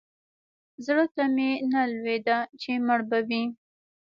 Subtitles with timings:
[0.85, 3.43] زړه ته مې نه لوېده چې مړ به وي.